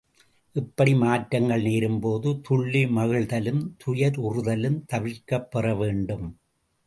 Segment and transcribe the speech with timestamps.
[0.55, 6.27] இப்படி மாற்றங்கள் நேரும்போது துள்ளி மகிழ்தலும் துயருறுதலும் தவிர்க்கப் பெறவேண்டும்.